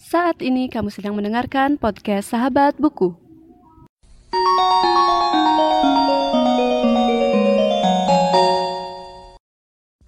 [0.00, 3.12] Saat ini kamu sedang mendengarkan podcast Sahabat Buku.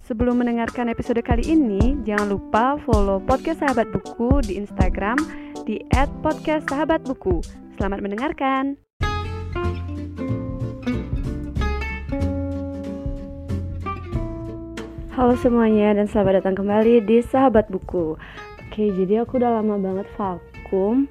[0.01, 5.21] Sebelum mendengarkan episode kali ini, jangan lupa follow podcast Sahabat Buku di Instagram
[5.69, 5.85] di
[6.25, 7.45] @podcastsahabatbuku.
[7.77, 8.81] Selamat mendengarkan.
[15.13, 18.17] Halo semuanya dan selamat datang kembali di Sahabat Buku.
[18.73, 21.05] Oke, jadi aku udah lama banget vakum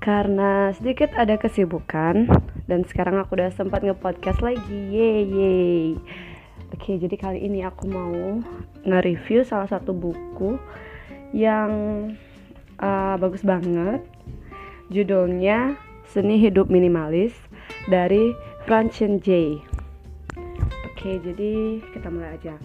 [0.00, 2.24] karena sedikit ada kesibukan
[2.64, 4.80] dan sekarang aku udah sempat nge-podcast lagi.
[4.88, 6.00] Yeay.
[6.72, 8.40] Oke, jadi kali ini aku mau
[8.88, 10.56] nge-review salah satu buku
[11.36, 11.68] yang
[12.80, 14.00] uh, bagus banget.
[14.88, 15.76] Judulnya
[16.08, 17.36] Seni Hidup Minimalis
[17.84, 18.32] dari
[18.64, 19.60] Francine J.
[20.88, 22.56] Oke, jadi kita mulai aja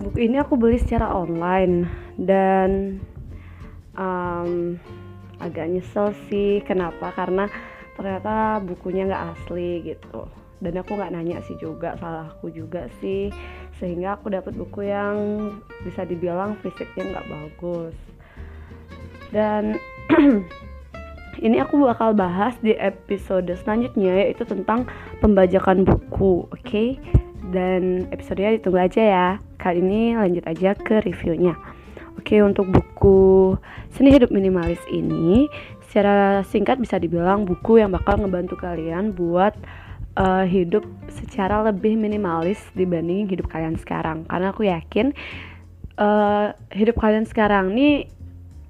[0.00, 1.84] buku ini aku beli secara online
[2.16, 2.98] dan
[3.94, 4.80] um,
[5.36, 6.64] agak nyesel sih.
[6.64, 7.12] Kenapa?
[7.12, 7.46] Karena
[7.94, 10.24] ternyata bukunya nggak asli gitu.
[10.60, 13.28] Dan aku nggak nanya sih juga salahku juga sih.
[13.76, 15.16] Sehingga aku dapat buku yang
[15.84, 17.96] bisa dibilang fisiknya nggak bagus.
[19.32, 19.76] Dan
[21.46, 24.88] ini aku bakal bahas di episode selanjutnya yaitu tentang
[25.20, 26.60] pembajakan buku oke?
[26.60, 26.96] okay?
[27.50, 29.28] Dan episodenya ditunggu aja ya
[29.60, 31.52] Kali ini lanjut aja ke reviewnya.
[32.16, 33.60] Oke, untuk buku
[33.92, 35.52] Seni Hidup Minimalis ini
[35.84, 39.52] secara singkat bisa dibilang buku yang bakal ngebantu kalian buat
[40.16, 44.24] uh, hidup secara lebih minimalis dibanding hidup kalian sekarang.
[44.24, 45.12] Karena aku yakin
[46.00, 48.08] uh, hidup kalian sekarang ini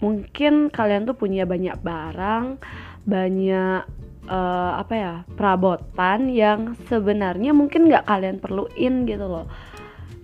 [0.02, 2.58] mungkin kalian tuh punya banyak barang,
[3.06, 3.82] banyak
[4.28, 9.46] uh, apa ya perabotan yang sebenarnya mungkin nggak kalian perluin gitu loh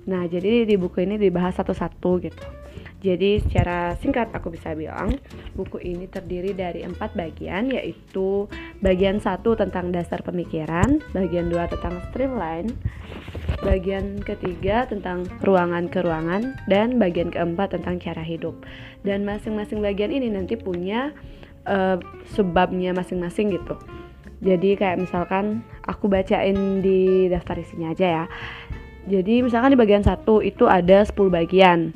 [0.07, 2.47] Nah, jadi di buku ini dibahas satu-satu gitu.
[3.03, 5.15] Jadi secara singkat aku bisa bilang
[5.53, 12.03] buku ini terdiri dari empat bagian yaitu bagian satu tentang dasar pemikiran, bagian dua tentang
[12.09, 12.73] streamline,
[13.63, 18.57] bagian ketiga tentang ruangan ke ruangan, dan bagian keempat tentang cara hidup.
[19.05, 21.13] Dan masing-masing bagian ini nanti punya
[21.67, 22.01] uh,
[22.33, 23.77] subbabnya masing-masing gitu.
[24.41, 28.25] Jadi kayak misalkan aku bacain di daftar isinya aja ya.
[29.07, 31.95] Jadi misalkan di bagian satu itu ada 10 bagian.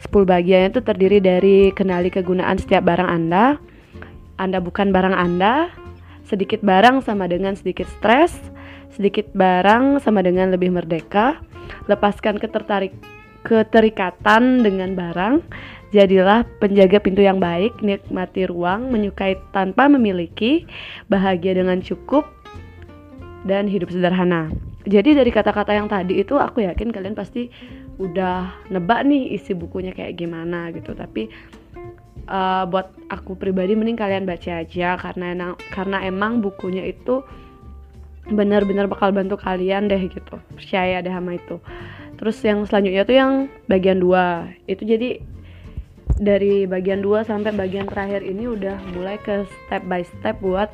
[0.00, 3.60] 10 bagian itu terdiri dari kenali kegunaan setiap barang Anda.
[4.40, 5.72] Anda bukan barang Anda.
[6.26, 8.34] Sedikit barang sama dengan sedikit stres.
[8.92, 11.38] Sedikit barang sama dengan lebih merdeka.
[11.86, 12.96] Lepaskan ketertarik
[13.46, 15.46] keterikatan dengan barang.
[15.94, 20.66] Jadilah penjaga pintu yang baik, nikmati ruang, menyukai tanpa memiliki,
[21.06, 22.26] bahagia dengan cukup,
[23.46, 24.50] dan hidup sederhana.
[24.82, 27.46] Jadi dari kata-kata yang tadi itu aku yakin kalian pasti
[28.02, 30.94] udah nebak nih isi bukunya kayak gimana gitu.
[30.94, 31.30] Tapi
[32.26, 37.22] uh, buat aku pribadi mending kalian baca aja karena karena emang bukunya itu
[38.26, 40.38] benar-benar bakal bantu kalian deh gitu.
[40.54, 41.62] Percaya deh sama itu
[42.16, 43.32] terus yang selanjutnya tuh yang
[43.68, 44.50] bagian dua.
[44.64, 45.22] Itu jadi
[46.16, 50.72] dari bagian 2 sampai bagian terakhir ini udah mulai ke step by step buat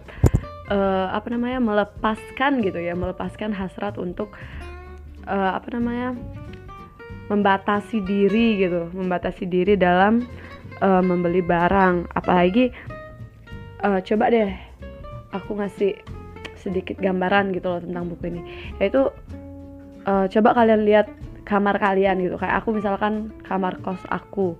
[0.71, 4.31] uh, apa namanya melepaskan gitu ya melepaskan hasrat untuk
[5.27, 6.15] uh, apa namanya
[7.27, 10.23] membatasi diri gitu membatasi diri dalam
[10.79, 12.13] uh, membeli barang.
[12.15, 12.71] Apalagi
[13.83, 14.51] uh, coba deh
[15.35, 15.99] aku ngasih
[16.55, 18.43] sedikit gambaran gitu loh tentang buku ini.
[18.79, 19.11] Yaitu
[20.07, 21.11] uh, coba kalian lihat
[21.53, 22.41] kamar kalian gitu.
[22.41, 24.57] Kayak aku misalkan kamar kos aku.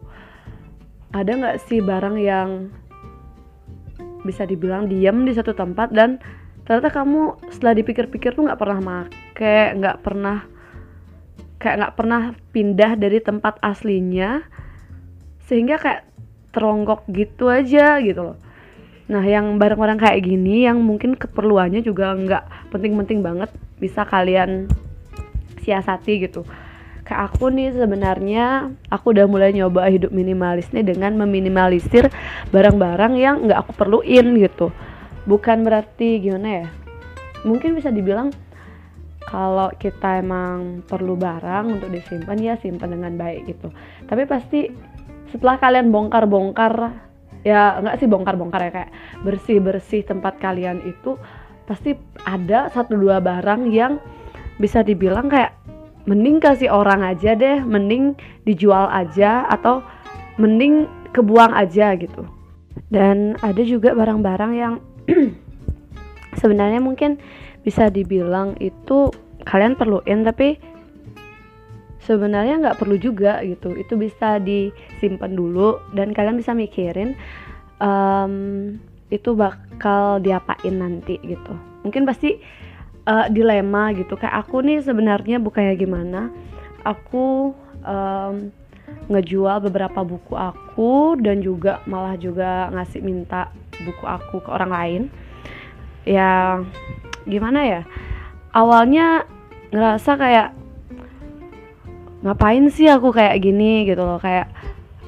[1.17, 2.69] Ada nggak sih barang yang
[4.23, 6.21] bisa dibilang diam di satu tempat dan
[6.63, 10.47] ternyata kamu setelah dipikir-pikir tuh nggak pernah make nggak pernah
[11.59, 12.23] kayak nggak pernah
[12.55, 14.47] pindah dari tempat aslinya
[15.51, 16.07] sehingga kayak
[16.55, 18.39] teronggok gitu aja gitu loh.
[19.11, 23.51] Nah yang barang-barang kayak gini yang mungkin keperluannya juga nggak penting-penting banget
[23.83, 24.71] bisa kalian
[25.67, 26.47] siasati gitu
[27.03, 32.09] kayak aku nih sebenarnya aku udah mulai nyoba hidup minimalis nih dengan meminimalisir
[32.55, 34.71] barang-barang yang nggak aku perluin gitu.
[35.27, 36.67] Bukan berarti gimana ya
[37.43, 38.31] mungkin bisa dibilang
[39.23, 43.71] kalau kita emang perlu barang untuk disimpan ya simpan dengan baik gitu.
[44.07, 44.71] Tapi pasti
[45.31, 46.75] setelah kalian bongkar-bongkar
[47.43, 48.91] ya nggak sih bongkar-bongkar ya kayak
[49.27, 51.19] bersih-bersih tempat kalian itu
[51.67, 51.95] pasti
[52.27, 53.99] ada satu dua barang yang
[54.61, 55.57] bisa dibilang kayak
[56.05, 59.83] mending kasih orang aja deh mending dijual aja atau
[60.41, 62.27] mending kebuang aja gitu.
[62.89, 64.75] Dan ada juga barang-barang yang
[66.41, 67.21] sebenarnya mungkin
[67.63, 69.13] bisa dibilang itu
[69.47, 70.59] kalian perluin tapi
[72.03, 73.77] sebenarnya nggak perlu juga gitu.
[73.77, 77.15] Itu bisa disimpan dulu dan kalian bisa mikirin
[77.79, 78.35] um,
[79.13, 81.53] itu bakal diapain nanti gitu.
[81.85, 82.41] Mungkin pasti
[83.07, 84.15] uh, dilema gitu.
[84.19, 86.31] Kayak aku nih sebenarnya bukannya gimana?
[86.83, 88.35] Aku um,
[89.11, 93.51] ngejual beberapa buku aku dan juga malah juga ngasih minta
[93.83, 95.03] buku aku ke orang lain.
[96.07, 96.63] Ya
[97.27, 97.83] gimana ya?
[98.53, 99.27] Awalnya
[99.73, 100.49] ngerasa kayak
[102.23, 103.87] ngapain sih aku kayak gini?
[103.87, 104.19] gitu loh.
[104.19, 104.51] Kayak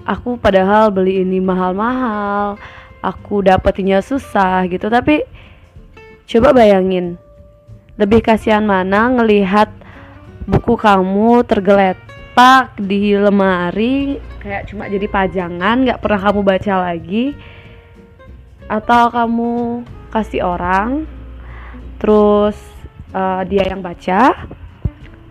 [0.06, 2.58] aku padahal beli ini mahal-mahal
[3.02, 4.86] aku dapetinnya susah gitu.
[4.86, 5.26] Tapi
[6.24, 7.20] coba bayangin
[7.94, 9.70] lebih kasihan mana ngelihat
[10.50, 17.38] buku kamu tergeletak di lemari kayak cuma jadi pajangan nggak pernah kamu baca lagi?
[18.66, 19.52] Atau kamu
[20.10, 21.06] kasih orang
[22.02, 22.58] terus
[23.14, 24.42] uh, dia yang baca?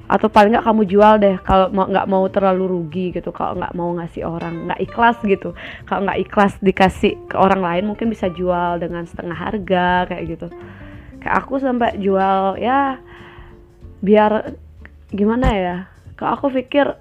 [0.07, 3.75] Atau paling nggak kamu jual deh kalau mau nggak mau terlalu rugi gitu kalau nggak
[3.75, 5.51] mau ngasih orang nggak ikhlas gitu.
[5.83, 10.47] Kalau nggak ikhlas dikasih ke orang lain mungkin bisa jual dengan setengah harga kayak gitu
[11.23, 12.99] kayak aku sampai jual ya
[14.03, 14.53] biar
[15.15, 15.77] gimana ya
[16.19, 16.91] kalau aku pikir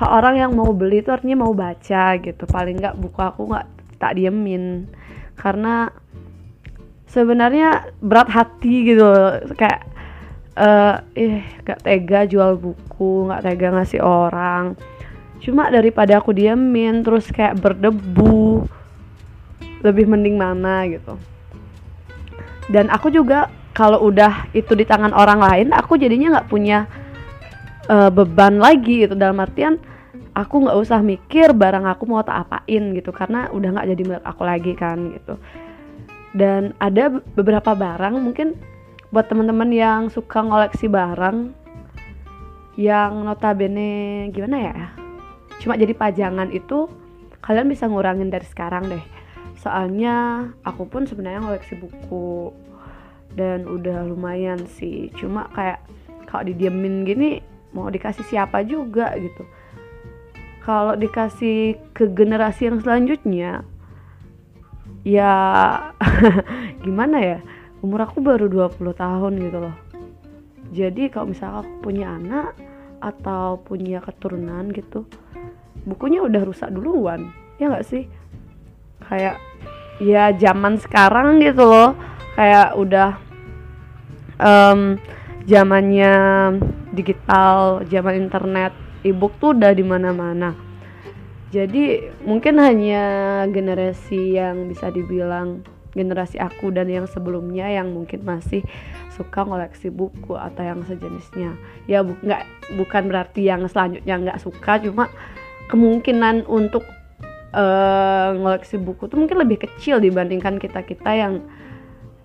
[0.00, 2.48] kalau orang yang mau beli itu artinya mau baca gitu.
[2.48, 3.68] Paling nggak buku aku nggak
[4.00, 4.88] tak diemin.
[5.36, 5.92] Karena
[7.04, 9.04] sebenarnya berat hati gitu
[9.60, 9.84] kayak
[10.56, 14.72] uh, eh gak tega jual buku gak tega ngasih orang.
[15.44, 18.64] Cuma daripada aku diemin terus kayak berdebu
[19.84, 21.16] lebih mending mana gitu
[22.70, 26.86] dan aku juga kalau udah itu di tangan orang lain aku jadinya nggak punya
[27.90, 29.18] uh, beban lagi gitu.
[29.18, 29.78] Dalam artian
[30.32, 34.24] aku nggak usah mikir barang aku mau tak apain gitu karena udah nggak jadi milik
[34.26, 35.34] aku lagi kan gitu.
[36.30, 38.54] Dan ada beberapa barang mungkin
[39.10, 41.50] buat teman-teman yang suka ngoleksi barang
[42.78, 44.76] yang notabene gimana ya
[45.60, 46.86] cuma jadi pajangan itu
[47.42, 49.04] kalian bisa ngurangin dari sekarang deh
[49.60, 52.50] soalnya aku pun sebenarnya ngoleksi buku
[53.36, 55.12] dan udah lumayan sih.
[55.14, 55.84] Cuma kayak
[56.26, 57.44] kalau didiemin gini
[57.76, 59.44] mau dikasih siapa juga gitu.
[60.64, 63.64] Kalau dikasih ke generasi yang selanjutnya
[65.04, 65.32] ya
[66.84, 67.38] gimana ya?
[67.80, 69.76] Umur aku baru 20 tahun gitu loh.
[70.70, 72.52] Jadi kalau misalnya aku punya anak
[73.00, 75.08] atau punya keturunan gitu
[75.88, 78.04] bukunya udah rusak duluan ya nggak sih
[79.08, 79.36] kayak
[80.00, 81.96] ya zaman sekarang gitu loh.
[82.34, 83.10] Kayak udah
[84.40, 84.96] um,
[85.44, 86.14] zamannya
[86.90, 88.72] digital zaman internet
[89.04, 90.56] ebook tuh udah di mana-mana.
[91.50, 93.04] Jadi mungkin hanya
[93.50, 98.62] generasi yang bisa dibilang generasi aku dan yang sebelumnya yang mungkin masih
[99.10, 101.58] suka ngoleksi buku atau yang sejenisnya.
[101.90, 102.46] Ya bu nggak
[102.78, 105.10] bukan berarti yang selanjutnya nggak suka cuma
[105.66, 106.86] kemungkinan untuk
[107.54, 111.32] uh, ngoleksi buku itu mungkin lebih kecil dibandingkan kita kita yang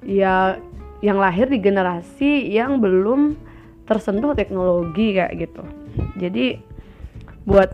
[0.05, 0.61] ya
[1.01, 3.37] yang lahir di generasi yang belum
[3.85, 5.63] tersentuh teknologi kayak gitu.
[6.17, 6.57] Jadi
[7.45, 7.69] buat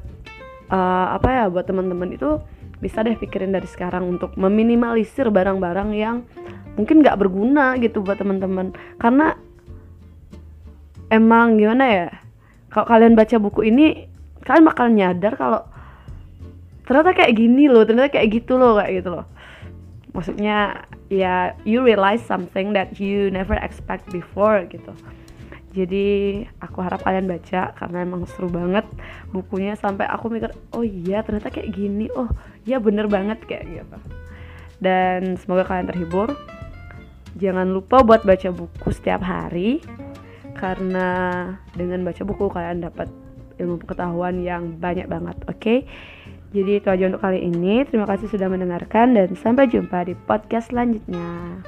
[0.68, 2.40] uh, apa ya buat teman-teman itu
[2.82, 6.26] bisa deh pikirin dari sekarang untuk meminimalisir barang-barang yang
[6.76, 8.76] mungkin nggak berguna gitu buat teman-teman.
[9.00, 9.38] Karena
[11.08, 12.08] emang gimana ya
[12.72, 14.08] kalau kalian baca buku ini
[14.44, 15.62] kalian bakal nyadar kalau
[16.92, 19.26] ternyata kayak gini loh ternyata kayak gitu loh kayak gitu loh.
[20.12, 24.92] Maksudnya ya you realize something that you never expect before gitu.
[25.72, 28.84] Jadi aku harap kalian baca karena emang seru banget
[29.32, 32.28] bukunya sampai aku mikir oh iya ternyata kayak gini oh
[32.68, 33.98] iya bener banget kayak gitu.
[34.84, 36.36] Dan semoga kalian terhibur.
[37.40, 39.80] Jangan lupa buat baca buku setiap hari
[40.60, 41.08] karena
[41.72, 43.08] dengan baca buku kalian dapat
[43.64, 45.56] ilmu pengetahuan yang banyak banget oke?
[45.56, 45.88] okay?
[46.52, 50.70] Jadi itu aja untuk kali ini terima kasih sudah mendengarkan dan sampai jumpa di podcast
[50.72, 51.64] selanjutnya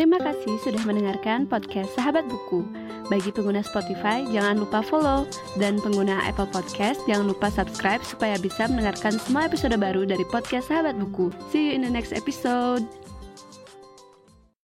[0.00, 2.64] Terima kasih sudah mendengarkan podcast Sahabat Buku.
[3.12, 5.28] Bagi pengguna Spotify, jangan lupa follow.
[5.60, 10.72] Dan pengguna Apple Podcast, jangan lupa subscribe supaya bisa mendengarkan semua episode baru dari podcast
[10.72, 11.28] Sahabat Buku.
[11.52, 12.99] See you in the next episode.